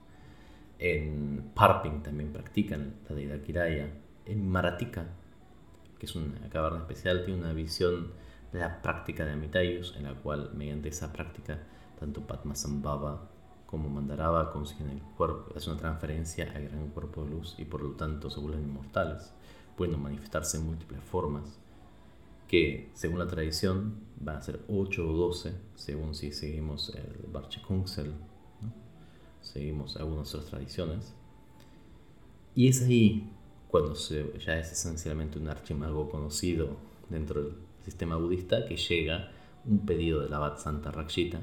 En 0.79 1.51
Parping 1.55 2.05
también 2.05 2.33
practican 2.33 2.95
la 3.09 3.17
deidad 3.17 3.41
Kiraya. 3.41 3.91
En 4.27 4.49
Maratika, 4.49 5.07
que 5.99 6.07
es 6.07 6.15
una 6.15 6.49
caverna 6.51 6.79
especial, 6.79 7.25
tiene 7.25 7.41
una 7.41 7.53
visión 7.53 8.13
de 8.53 8.61
la 8.61 8.81
práctica 8.81 9.25
de 9.25 9.33
Amitayus, 9.33 9.97
en 9.97 10.05
la 10.05 10.15
cual, 10.15 10.53
mediante 10.55 10.91
esa 10.91 11.13
práctica, 11.13 11.59
tanto 11.99 12.25
Padmasambhava 12.25 13.29
como 13.69 13.91
Mandaraba 13.91 14.51
consiguen 14.51 14.89
el 14.89 15.03
cuerpo, 15.03 15.53
hace 15.55 15.69
una 15.69 15.79
transferencia 15.79 16.51
al 16.55 16.69
gran 16.69 16.89
cuerpo 16.89 17.23
de 17.23 17.31
luz 17.33 17.55
y 17.59 17.67
por 17.67 17.83
lo 17.83 17.91
tanto 17.91 18.31
se 18.31 18.41
vuelven 18.41 18.63
inmortales, 18.63 19.31
pueden 19.77 20.03
manifestarse 20.03 20.57
en 20.57 20.65
múltiples 20.65 21.03
formas, 21.05 21.59
que 22.49 22.89
según 22.95 23.19
la 23.19 23.27
tradición 23.27 24.01
van 24.19 24.37
a 24.37 24.43
ser 24.43 24.61
8 24.69 25.07
o 25.07 25.13
12, 25.13 25.53
según 25.75 26.15
si 26.15 26.33
seguimos 26.33 26.95
el 26.95 27.31
Barche 27.31 27.61
Kungsel, 27.61 28.15
seguimos 29.43 29.99
algunas 29.99 30.35
otras 30.35 30.51
tradiciones. 30.51 31.13
Y 32.55 32.69
es 32.69 32.81
ahí 32.81 33.31
cuando 33.69 33.93
ya 33.95 34.59
es 34.59 34.73
esencialmente 34.73 35.39
un 35.39 35.49
archimago 35.49 36.09
conocido 36.09 36.79
dentro 37.11 37.43
del 37.43 37.55
sistema 37.85 38.17
budista 38.17 38.65
que 38.65 38.79
llega 38.79 39.31
un 39.67 39.85
pedido 39.85 40.23
de 40.23 40.31
la 40.31 40.39
Abad 40.39 40.59
Santa 40.59 40.91
Rakshita 40.91 41.41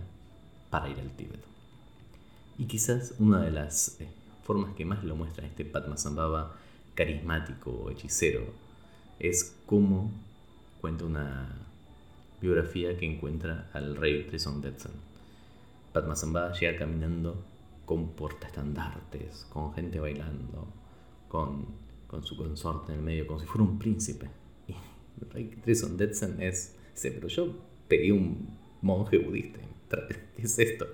para 0.72 0.90
ir 0.90 1.00
al 1.00 1.12
Tíbet. 1.12 1.55
Y 2.58 2.66
quizás 2.66 3.16
una 3.20 3.42
de 3.42 3.52
las 3.52 4.00
eh, 4.00 4.08
formas 4.44 4.74
que 4.76 4.86
más 4.86 5.04
lo 5.04 5.16
muestra 5.16 5.46
este 5.46 5.66
Padmasambhava 5.66 6.56
carismático 6.94 7.72
o 7.72 7.90
hechicero 7.90 8.46
es 9.20 9.58
cómo 9.66 10.12
cuenta 10.80 11.04
una 11.04 11.50
biografía 12.40 12.98
que 12.98 13.06
encuentra 13.06 13.70
al 13.74 13.96
rey 13.98 14.24
Trisongdetsen. 14.28 14.92
Padmasambhava 15.92 16.54
llega 16.54 16.78
caminando 16.78 17.44
con 17.86 18.10
portaestandartes, 18.10 19.46
con 19.52 19.74
gente 19.74 20.00
bailando, 20.00 20.68
con, 21.28 21.66
con, 22.08 22.24
su 22.24 22.38
consorte 22.38 22.94
en 22.94 23.00
el 23.00 23.04
medio, 23.06 23.28
como 23.28 23.40
si 23.40 23.46
fuera 23.46 23.64
un 23.64 23.78
príncipe. 23.78 24.30
Y 24.68 24.74
el 25.22 25.30
rey 25.30 25.46
Trisongdetsen 25.64 26.42
es, 26.42 26.76
dice, 26.94 27.12
pero 27.12 27.28
yo 27.28 27.54
pedí 27.88 28.12
un 28.12 28.58
monje 28.82 29.18
budista. 29.18 29.60
¿Qué 29.90 30.42
es 30.44 30.60
esto? 30.60 30.88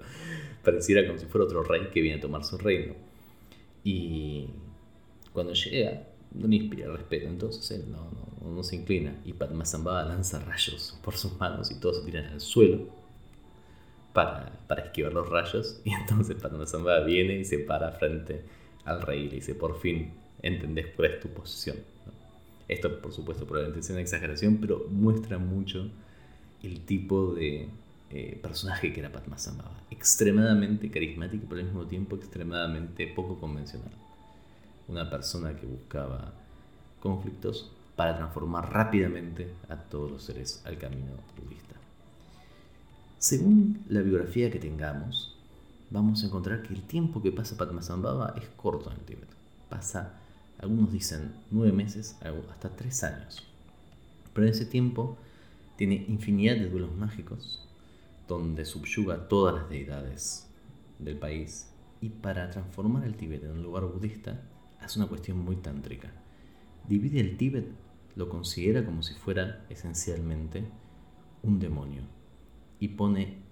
pareciera 0.64 1.06
como 1.06 1.20
si 1.20 1.26
fuera 1.26 1.46
otro 1.46 1.64
rey 1.64 1.90
que 1.94 2.02
viene 2.02 2.18
a 2.18 2.22
tomar 2.22 2.44
su 2.44 2.58
reino. 2.58 2.94
Y 3.84 4.48
cuando 5.34 5.54
llega, 5.54 6.08
no 6.34 6.48
le 6.48 6.58
inspira 6.58 6.92
respeto, 6.92 7.28
entonces 7.28 7.72
él 7.72 7.92
no, 7.92 8.12
no, 8.48 8.64
se 8.64 8.76
inclina. 8.76 9.20
Y 9.26 9.34
Padmasambhava 9.34 10.04
lanza 10.04 10.40
rayos 10.40 11.00
por 11.04 11.16
sus 11.16 11.38
manos 11.40 11.72
y 11.72 11.80
todos 11.80 12.00
se 12.00 12.06
tiran 12.06 12.26
al 12.26 12.40
suelo 12.40 12.88
para, 14.14 14.52
para 14.68 14.84
esquivar 14.84 15.14
los 15.14 15.30
rayos. 15.30 15.82
Y 15.86 15.92
entonces 15.94 16.36
Padmasambhava 16.36 17.04
viene 17.04 17.40
y 17.40 17.46
se 17.46 17.60
para 17.60 17.92
frente 17.92 18.44
al 18.86 19.02
rey 19.02 19.22
y 19.22 19.30
le 19.30 19.36
dice: 19.36 19.56
Por 19.56 19.80
fin 19.80 20.14
entendés 20.42 20.88
cuál 20.96 21.14
es 21.14 21.20
tu 21.20 21.30
posición. 21.30 21.78
Esto, 22.68 23.02
por 23.02 23.12
supuesto, 23.12 23.46
probablemente 23.46 23.84
sea 23.84 23.96
una 23.96 24.02
exageración, 24.02 24.58
pero 24.62 24.88
muestra 24.90 25.38
mucho 25.38 25.90
el 26.64 26.86
tipo 26.86 27.34
de 27.34 27.68
eh, 28.13 28.38
personaje 28.41 28.91
que 28.91 29.00
era 29.00 29.12
Padmasambhava. 29.12 29.77
Extremadamente 29.89 30.91
carismático, 30.91 31.46
pero 31.48 31.62
al 31.62 31.68
mismo 31.68 31.86
tiempo 31.86 32.18
extremadamente 32.18 33.08
poco 33.08 33.39
convencional. 33.39 33.91
Una 34.89 35.10
persona 35.10 35.56
que 35.56 35.65
buscaba 35.65 36.34
conflictos 37.00 37.72
para 37.96 38.18
transformar 38.18 38.70
rápidamente 38.74 39.53
a 39.70 39.77
todos 39.77 40.12
los 40.12 40.24
seres 40.24 40.62
al 40.65 40.77
camino 40.77 41.13
budista. 41.41 41.75
Según 43.18 43.82
la 43.88 44.01
biografía 44.01 44.51
que 44.51 44.60
tengamos, 44.60 45.38
vamos 45.89 46.24
a 46.24 46.27
encontrar 46.27 46.63
que 46.63 46.74
el 46.74 46.82
tiempo 46.82 47.22
que 47.22 47.32
pasa 47.32 47.56
Padmasambhava 47.56 48.34
es 48.38 48.50
corto 48.58 48.91
en 48.91 48.98
el 48.98 49.06
Tíbet. 49.06 49.30
Pasa, 49.70 50.20
algunos 50.60 50.91
dicen, 50.91 51.32
nueve 51.50 51.72
meses, 51.72 52.18
hasta 52.50 52.75
tres 52.75 53.03
años. 53.06 53.41
Pero 54.34 54.48
en 54.48 54.53
ese 54.53 54.65
tiempo 54.65 55.18
tiene 55.77 56.06
infinidad 56.10 56.56
de 56.56 56.70
duelos 56.70 56.94
mágicos, 56.96 57.65
donde 58.32 58.64
subyuga 58.64 59.28
todas 59.28 59.56
las 59.56 59.70
deidades 59.70 60.50
del 61.00 61.18
país. 61.18 61.70
Y 62.00 62.10
para 62.10 62.50
transformar 62.50 63.04
el 63.04 63.16
Tíbet 63.16 63.44
en 63.44 63.52
un 63.52 63.64
lugar 63.64 63.86
budista 63.86 64.42
hace 64.80 65.00
una 65.00 65.10
cuestión 65.10 65.38
muy 65.38 65.58
tántrica. 65.58 66.12
Divide 66.88 67.20
el 67.20 67.36
Tíbet, 67.36 67.68
lo 68.16 68.30
considera 68.30 68.86
como 68.86 69.04
si 69.04 69.14
fuera 69.16 69.66
esencialmente 69.70 70.64
un 71.44 71.60
demonio. 71.60 72.04
Y 72.80 72.90
pone 72.90 73.44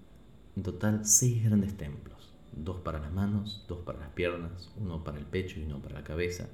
en 0.56 0.62
total 0.62 1.04
seis 1.04 1.44
grandes 1.44 1.76
templos, 1.76 2.32
dos 2.52 2.78
para 2.78 2.98
las 2.98 3.12
manos, 3.12 3.64
dos 3.68 3.80
para 3.80 4.00
las 4.00 4.10
piernas, 4.10 4.72
uno 4.78 5.04
para 5.04 5.18
el 5.18 5.26
pecho 5.26 5.60
y 5.60 5.64
uno 5.64 5.80
para 5.80 5.96
la 5.96 6.04
cabeza, 6.04 6.48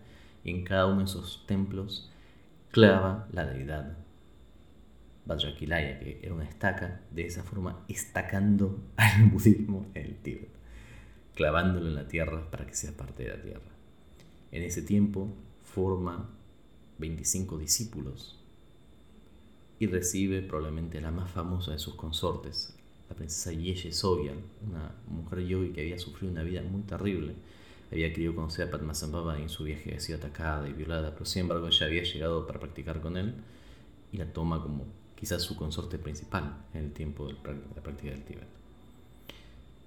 y 0.44 0.50
en 0.50 0.64
cada 0.64 0.86
uno 0.86 0.98
de 0.98 1.04
esos 1.04 1.44
templos 1.46 2.10
clava 2.72 3.26
la 3.32 3.46
deidad 3.46 3.96
Vajrakilaya, 5.26 5.98
que 5.98 6.20
era 6.22 6.34
una 6.34 6.44
estaca, 6.44 7.00
de 7.10 7.26
esa 7.26 7.42
forma 7.42 7.84
estacando 7.88 8.80
al 8.96 9.24
budismo 9.30 9.86
en 9.94 10.06
el 10.06 10.16
Tíbet, 10.16 10.50
clavándolo 11.34 11.88
en 11.88 11.94
la 11.94 12.08
tierra 12.08 12.50
para 12.50 12.66
que 12.66 12.74
sea 12.74 12.92
parte 12.92 13.24
de 13.24 13.30
la 13.30 13.42
tierra. 13.42 13.70
En 14.52 14.62
ese 14.62 14.82
tiempo 14.82 15.28
forma 15.64 16.30
25 16.98 17.58
discípulos 17.58 18.40
y 19.78 19.86
recibe 19.86 20.40
probablemente 20.42 21.00
la 21.00 21.10
más 21.10 21.30
famosa 21.30 21.72
de 21.72 21.78
sus 21.78 21.94
consortes, 21.94 22.74
la 23.08 23.16
princesa 23.16 23.52
Yeye 23.52 23.92
Sogyal, 23.92 24.38
una 24.66 24.94
mujer 25.08 25.40
yogi 25.40 25.70
que 25.70 25.82
había 25.82 25.98
sufrido 25.98 26.32
una 26.32 26.42
vida 26.42 26.62
muy 26.62 26.82
terrible. 26.82 27.34
Había 27.92 28.12
querido 28.12 28.34
conocer 28.34 28.66
a 28.66 28.70
Padmasambhava 28.70 29.38
y 29.38 29.42
en 29.42 29.48
su 29.48 29.64
viaje 29.64 29.90
había 29.90 30.00
sido 30.00 30.18
atacada 30.18 30.68
y 30.68 30.72
violada, 30.72 31.12
pero 31.12 31.24
sin 31.24 31.42
embargo 31.42 31.68
ella 31.68 31.86
había 31.86 32.02
llegado 32.02 32.46
para 32.46 32.58
practicar 32.58 33.00
con 33.00 33.16
él 33.16 33.34
y 34.12 34.16
la 34.16 34.32
toma 34.32 34.62
como 34.62 34.86
quizás 35.16 35.42
su 35.42 35.56
consorte 35.56 35.98
principal 35.98 36.64
en 36.74 36.84
el 36.84 36.92
tiempo 36.92 37.26
de 37.26 37.32
la 37.32 37.82
práctica 37.82 38.10
del 38.10 38.24
Tíbet. 38.24 38.46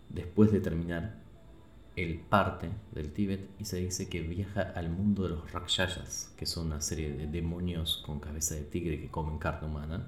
Después 0.10 0.52
de 0.52 0.60
terminar, 0.60 1.16
él 1.96 2.20
parte 2.30 2.70
del 2.92 3.12
Tíbet 3.12 3.48
y 3.60 3.66
se 3.66 3.78
dice 3.78 4.10
que 4.10 4.22
viaja 4.22 4.62
al 4.62 4.90
mundo 4.90 5.24
de 5.24 5.30
los 5.30 5.52
Rakshasas, 5.52 6.34
que 6.36 6.46
son 6.46 6.68
una 6.68 6.82
serie 6.82 7.12
de 7.12 7.28
demonios 7.28 8.04
con 8.06 8.20
cabeza 8.20 8.56
de 8.56 8.64
tigre 8.64 9.00
que 9.00 9.10
comen 9.10 9.38
carne 9.38 9.68
humana, 9.68 10.08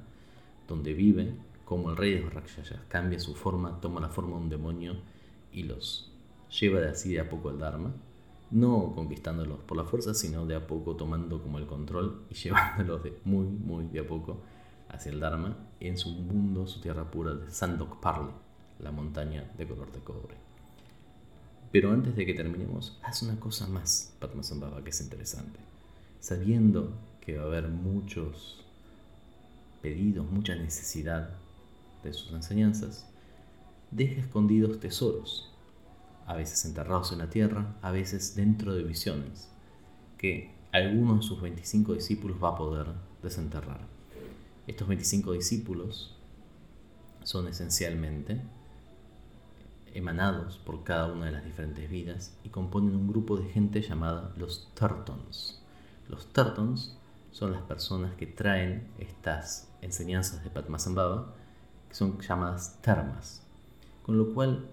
donde 0.68 0.94
vive 0.94 1.34
como 1.66 1.92
el 1.92 1.98
rey 1.98 2.16
de 2.16 2.22
los 2.22 2.34
Rakshasas, 2.34 2.80
cambia 2.88 3.20
su 3.20 3.36
forma, 3.36 3.80
toma 3.80 4.02
la 4.02 4.10
forma 4.10 4.38
de 4.38 4.44
un 4.44 4.50
demonio 4.50 4.96
y 5.54 5.64
los 5.64 6.12
lleva 6.60 6.80
de 6.80 6.90
así 6.90 7.14
de 7.14 7.20
a 7.20 7.30
poco 7.30 7.50
al 7.50 7.60
Dharma, 7.60 7.94
no 8.50 8.92
conquistándolos 8.94 9.60
por 9.60 9.78
la 9.78 9.86
fuerza, 9.86 10.14
sino 10.14 10.46
de 10.46 10.56
a 10.56 10.68
poco 10.68 10.96
tomando 10.96 11.42
como 11.42 11.60
el 11.60 11.68
control 11.68 12.24
y 12.30 12.34
llevándolos 12.44 13.04
de 13.04 13.18
muy, 13.24 13.46
muy 13.46 13.86
de 13.86 14.00
a 14.00 14.08
poco 14.08 14.42
hacia 14.92 15.12
el 15.12 15.20
Dharma 15.20 15.58
en 15.80 15.98
su 15.98 16.10
mundo, 16.10 16.68
su 16.68 16.82
tierra 16.82 17.10
pura 17.10 17.34
de 17.34 17.52
Sandok 17.52 18.00
Parle, 18.00 18.32
la 18.80 18.92
montaña 18.92 19.50
de 19.58 19.68
color 19.68 19.92
de 19.92 20.00
cobre. 20.00 20.36
Pero 21.72 21.92
antes 21.92 22.16
de 22.16 22.26
que 22.26 22.34
terminemos, 22.34 23.00
haz 23.02 23.24
una 23.24 23.40
cosa 23.40 23.68
más, 23.68 24.14
Padmasambhava, 24.20 24.84
que 24.84 24.90
es 24.90 25.02
interesante. 25.02 25.60
Sabiendo 26.20 26.92
que 27.22 27.38
va 27.38 27.44
a 27.44 27.48
haber 27.48 27.70
muchos 27.70 28.64
pedidos, 29.82 30.30
mucha 30.30 30.56
necesidad 30.56 31.30
de 32.04 32.14
sus 32.14 32.32
enseñanzas, 32.34 33.08
deja 33.92 34.20
escondidos 34.20 34.80
tesoros, 34.80 35.54
a 36.26 36.36
veces 36.36 36.64
enterrados 36.66 37.12
en 37.12 37.20
la 37.20 37.30
tierra, 37.30 37.76
a 37.82 37.92
veces 37.92 38.36
dentro 38.36 38.74
de 38.74 38.84
visiones, 38.84 39.50
que 40.18 40.54
algunos 40.72 41.22
de 41.22 41.24
sus 41.24 41.42
25 41.42 41.94
discípulos 41.94 42.38
va 42.42 42.50
a 42.50 42.56
poder 42.56 42.88
desenterrar. 43.24 44.01
Estos 44.72 44.88
25 44.88 45.34
discípulos 45.34 46.16
son 47.26 47.50
esencialmente 47.50 48.40
emanados 49.94 50.60
por 50.60 50.86
cada 50.86 51.12
una 51.12 51.26
de 51.26 51.34
las 51.34 51.44
diferentes 51.44 51.90
vidas 51.90 52.38
y 52.46 52.50
componen 52.50 52.96
un 52.96 53.10
grupo 53.10 53.36
de 53.36 53.50
gente 53.50 53.82
llamada 53.82 54.34
los 54.38 54.70
Turtons. 54.74 55.62
Los 56.08 56.32
Turtons 56.32 56.98
son 57.34 57.52
las 57.52 57.64
personas 57.64 58.16
que 58.16 58.28
traen 58.28 58.88
estas 58.98 59.70
enseñanzas 59.82 60.42
de 60.42 60.50
Padmasambhava, 60.50 61.34
que 61.90 61.96
son 61.96 62.18
llamadas 62.22 62.82
termas. 62.82 63.44
Con 64.04 64.18
lo 64.18 64.34
cual, 64.34 64.70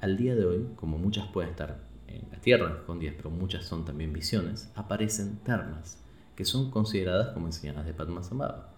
al 0.00 0.16
día 0.16 0.34
de 0.34 0.44
hoy, 0.44 0.66
como 0.74 0.98
muchas 0.98 1.28
pueden 1.28 1.50
estar 1.50 1.78
en 2.08 2.28
la 2.32 2.40
tierra 2.40 2.78
escondidas, 2.80 3.14
pero 3.16 3.30
muchas 3.30 3.64
son 3.64 3.84
también 3.84 4.12
visiones, 4.12 4.72
aparecen 4.74 5.36
termas, 5.44 5.98
que 6.34 6.44
son 6.44 6.72
consideradas 6.72 7.28
como 7.32 7.46
enseñanzas 7.46 7.86
de 7.86 7.94
Padmasambhava. 7.94 8.75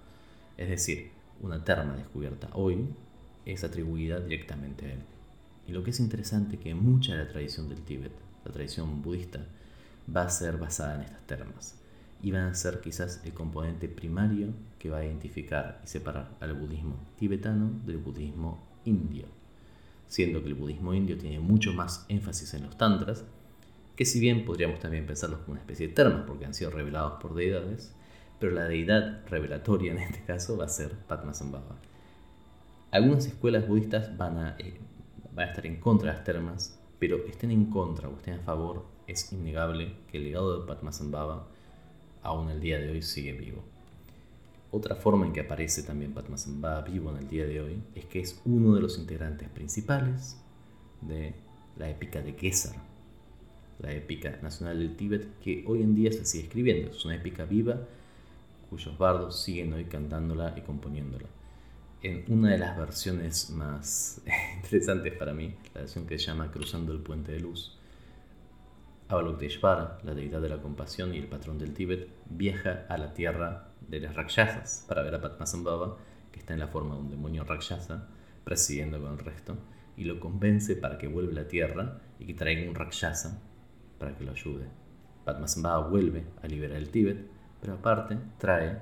Es 0.59 0.69
decir, 0.69 1.13
una 1.41 1.65
terma 1.65 1.97
descubierta 1.97 2.51
hoy 2.53 2.89
es 3.47 3.63
atribuida 3.63 4.19
directamente 4.19 4.87
a 4.87 4.93
él. 4.93 5.01
Y 5.69 5.73
lo 5.73 5.85
que 5.85 5.91
es 5.91 6.01
interesante 6.01 6.57
es 6.57 6.63
que 6.63 6.75
mucha 6.75 7.13
de 7.13 7.25
la 7.25 7.29
tradición 7.29 7.69
del 7.69 7.81
Tíbet, 7.83 8.13
la 8.45 8.53
tradición 8.53 9.01
budista, 9.01 9.47
va 10.15 10.23
a 10.23 10.31
ser 10.31 10.57
basada 10.57 10.97
en 10.97 11.03
estas 11.03 11.27
termas. 11.27 11.79
Y 12.21 12.33
van 12.33 12.49
a 12.49 12.55
ser 12.55 12.81
quizás 12.81 13.21
el 13.25 13.33
componente 13.33 13.89
primario 13.89 14.49
que 14.81 14.91
va 14.91 14.99
a 14.99 15.05
identificar 15.05 15.81
y 15.85 15.87
separar 15.87 16.37
al 16.41 16.55
budismo 16.55 16.97
tibetano 17.17 17.71
del 17.87 17.99
budismo 17.99 18.67
indio. 18.85 19.27
Siendo 20.09 20.43
que 20.43 20.49
el 20.49 20.55
budismo 20.55 20.93
indio 20.93 21.17
tiene 21.17 21.39
mucho 21.39 21.73
más 21.73 22.05
énfasis 22.09 22.55
en 22.55 22.65
los 22.65 22.77
tantras, 22.77 23.25
que 23.95 24.05
si 24.05 24.19
bien 24.19 24.45
podríamos 24.45 24.81
también 24.81 25.07
pensarlos 25.07 25.41
como 25.41 25.53
una 25.53 25.61
especie 25.61 25.87
de 25.87 25.95
termas 25.95 26.25
porque 26.27 26.47
han 26.47 26.55
sido 26.55 26.71
revelados 26.71 27.21
por 27.21 27.35
deidades, 27.35 27.93
pero 28.39 28.53
la 28.53 28.65
deidad 28.65 29.27
revelatoria 29.29 29.93
en 29.93 29.99
este 29.99 30.23
caso 30.25 30.57
va 30.57 30.65
a 30.67 30.69
ser 30.69 30.93
Padmasambhava. 31.07 31.77
Algunas 32.91 33.27
escuelas 33.27 33.67
budistas 33.67 34.17
van 34.17 34.39
a 34.39 34.57
eh, 34.59 34.79
va 35.39 35.45
a 35.45 35.47
estar 35.47 35.67
en 35.67 35.77
contra 35.77 36.11
de 36.11 36.17
las 36.17 36.25
termas, 36.25 36.79
pero 36.99 37.25
estén 37.27 37.51
en 37.51 37.67
contra 37.67 38.09
o 38.09 38.17
estén 38.17 38.35
a 38.35 38.41
favor, 38.41 38.85
es 39.07 39.33
innegable 39.33 39.93
que 40.11 40.19
el 40.19 40.25
legado 40.25 40.61
de 40.61 40.67
Padmasambhava 40.67 41.47
aún 42.23 42.51
el 42.51 42.61
día 42.61 42.79
de 42.79 42.91
hoy 42.91 43.03
sigue 43.03 43.33
vivo. 43.33 43.63
Otra 44.71 44.97
forma 44.97 45.25
en 45.27 45.33
que 45.33 45.41
aparece 45.41 45.83
también 45.83 46.13
Padmasambhava 46.13 46.83
vivo 46.83 47.11
en 47.11 47.19
el 47.19 47.29
día 47.29 47.47
de 47.47 47.61
hoy 47.61 47.83
es 47.95 48.05
que 48.07 48.21
es 48.21 48.41
uno 48.45 48.75
de 48.75 48.81
los 48.81 48.99
integrantes 48.99 49.49
principales 49.49 50.37
de 51.01 51.35
la 51.77 51.89
épica 51.89 52.21
de 52.21 52.33
Gesar, 52.33 52.77
la 53.79 53.93
épica 53.93 54.39
nacional 54.43 54.79
del 54.79 54.97
Tíbet, 54.97 55.39
que 55.39 55.65
hoy 55.67 55.83
en 55.83 55.95
día 55.95 56.13
se 56.13 56.25
sigue 56.25 56.45
escribiendo. 56.45 56.91
Es 56.91 57.05
una 57.05 57.15
épica 57.15 57.45
viva 57.45 57.81
cuyos 58.71 58.97
bardos 58.99 59.43
siguen 59.43 59.73
hoy 59.73 59.85
cantándola 59.85 60.55
y 60.57 60.63
componiéndola 60.63 61.29
en 62.03 62.25
una 62.29 62.51
de 62.51 62.59
las 62.59 62.77
versiones 62.77 63.51
más 63.51 64.23
interesantes 64.57 65.13
para 65.15 65.33
mí, 65.33 65.55
la 65.75 65.81
versión 65.81 66.07
que 66.07 66.19
se 66.19 66.27
llama 66.27 66.51
Cruzando 66.51 66.93
el 66.93 67.01
Puente 67.01 67.33
de 67.33 67.41
Luz, 67.41 67.77
Avalokiteshvara, 69.09 69.99
la 70.05 70.15
deidad 70.15 70.41
de 70.41 70.51
la 70.51 70.61
compasión 70.61 71.15
y 71.15 71.19
el 71.19 71.27
patrón 71.27 71.59
del 71.59 71.75
Tíbet, 71.75 72.09
viaja 72.29 72.87
a 72.89 72.99
la 72.99 73.15
tierra 73.15 73.69
de 73.81 74.01
las 74.01 74.15
Rakshasas 74.15 74.85
para 74.87 75.03
ver 75.03 75.15
a 75.15 75.21
Padmasambhava, 75.21 75.97
que 76.31 76.41
está 76.41 76.53
en 76.53 76.61
la 76.61 76.69
forma 76.69 76.95
de 76.95 77.01
un 77.01 77.11
demonio 77.11 77.45
Rakshasa, 77.45 78.07
presidiendo 78.45 79.01
con 79.01 79.13
el 79.13 79.19
resto, 79.19 79.57
y 79.97 80.05
lo 80.05 80.21
convence 80.21 80.77
para 80.77 80.99
que 80.99 81.09
vuelva 81.09 81.33
a 81.33 81.43
la 81.43 81.49
tierra 81.49 82.01
y 82.21 82.27
que 82.27 82.35
traiga 82.35 82.69
un 82.69 82.75
Rakshasa 82.75 83.41
para 83.99 84.15
que 84.17 84.25
lo 84.25 84.33
ayude. 84.33 84.67
Padmasambhava 85.25 85.89
vuelve 85.89 86.25
a 86.43 86.47
liberar 86.47 86.77
el 86.77 86.91
Tíbet, 86.91 87.27
pero 87.61 87.75
aparte 87.75 88.19
trae 88.39 88.81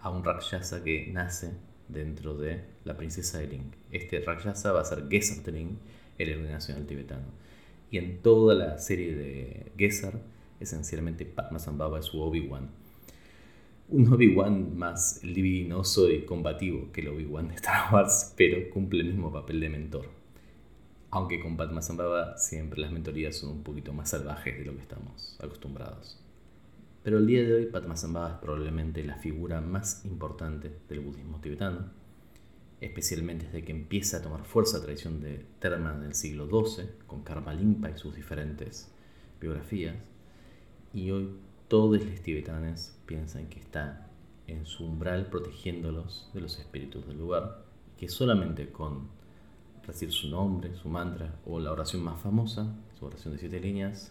a 0.00 0.10
un 0.10 0.24
Rakshasa 0.24 0.84
que 0.84 1.08
nace 1.12 1.52
dentro 1.88 2.36
de 2.36 2.64
la 2.84 2.96
princesa 2.96 3.38
de 3.38 3.48
Link. 3.48 3.74
Este 3.90 4.20
Rakshasa 4.20 4.72
va 4.72 4.80
a 4.80 4.84
ser 4.84 5.08
Gesar 5.08 5.44
de 5.44 5.52
Link, 5.52 5.78
el 6.18 6.28
héroe 6.28 6.50
nacional 6.50 6.86
tibetano. 6.86 7.26
Y 7.90 7.98
en 7.98 8.22
toda 8.22 8.54
la 8.54 8.78
serie 8.78 9.14
de 9.14 9.72
Gesar, 9.76 10.20
esencialmente 10.60 11.24
Padmasambhava 11.24 11.98
es 11.98 12.06
su 12.06 12.20
Obi-Wan. 12.20 12.70
Un 13.88 14.12
Obi-Wan 14.12 14.76
más 14.76 15.22
libidinoso 15.22 16.10
y 16.10 16.24
combativo 16.24 16.90
que 16.92 17.02
el 17.02 17.08
Obi-Wan 17.08 17.48
de 17.48 17.54
Star 17.54 17.92
Wars, 17.92 18.34
pero 18.36 18.70
cumple 18.70 19.00
el 19.00 19.08
mismo 19.08 19.32
papel 19.32 19.60
de 19.60 19.68
mentor. 19.68 20.08
Aunque 21.10 21.38
con 21.38 21.56
Padmasambhava 21.56 22.36
siempre 22.38 22.80
las 22.80 22.90
mentorías 22.90 23.36
son 23.36 23.50
un 23.50 23.62
poquito 23.62 23.92
más 23.92 24.10
salvajes 24.10 24.58
de 24.58 24.64
lo 24.64 24.74
que 24.74 24.82
estamos 24.82 25.38
acostumbrados. 25.40 26.23
Pero 27.04 27.18
el 27.18 27.26
día 27.26 27.42
de 27.42 27.52
hoy 27.52 27.66
Padmasambhava 27.66 28.30
es 28.30 28.38
probablemente 28.38 29.04
la 29.04 29.16
figura 29.16 29.60
más 29.60 30.06
importante 30.06 30.72
del 30.88 31.00
budismo 31.00 31.38
tibetano, 31.38 31.90
especialmente 32.80 33.44
desde 33.44 33.62
que 33.62 33.72
empieza 33.72 34.16
a 34.16 34.22
tomar 34.22 34.44
fuerza 34.44 34.78
la 34.78 34.84
tradición 34.84 35.20
de 35.20 35.44
Terma 35.58 35.92
del 35.92 36.14
siglo 36.14 36.46
XII, 36.46 36.86
con 37.06 37.22
Karma 37.22 37.52
Limpa 37.52 37.90
y 37.90 37.98
sus 37.98 38.16
diferentes 38.16 38.90
biografías, 39.38 39.96
y 40.94 41.10
hoy 41.10 41.28
todos 41.68 42.02
los 42.02 42.20
tibetanos 42.22 42.96
piensan 43.04 43.48
que 43.48 43.60
está 43.60 44.08
en 44.46 44.64
su 44.64 44.86
umbral 44.86 45.26
protegiéndolos 45.26 46.30
de 46.32 46.40
los 46.40 46.58
espíritus 46.58 47.06
del 47.06 47.18
lugar, 47.18 47.66
que 47.98 48.08
solamente 48.08 48.72
con 48.72 49.08
decir 49.86 50.10
su 50.10 50.30
nombre, 50.30 50.74
su 50.74 50.88
mantra 50.88 51.34
o 51.44 51.60
la 51.60 51.70
oración 51.70 52.02
más 52.02 52.18
famosa, 52.22 52.74
su 52.98 53.04
oración 53.04 53.34
de 53.34 53.40
siete 53.40 53.60
líneas, 53.60 54.10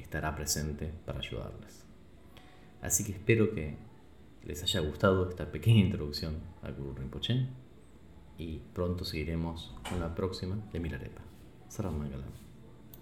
estará 0.00 0.34
presente 0.34 0.92
para 1.04 1.20
ayudarles. 1.20 1.84
Así 2.80 3.04
que 3.04 3.12
espero 3.12 3.52
que 3.52 3.76
les 4.44 4.62
haya 4.62 4.80
gustado 4.80 5.28
esta 5.28 5.50
pequeña 5.50 5.80
introducción 5.80 6.36
al 6.62 6.74
Guru 6.74 6.94
Rinpoche 6.94 7.48
y 8.38 8.58
pronto 8.72 9.04
seguiremos 9.04 9.74
con 9.88 10.00
la 10.00 10.14
próxima 10.14 10.56
de 10.72 10.80
Milarepa. 10.80 11.22
Saram. 11.68 12.47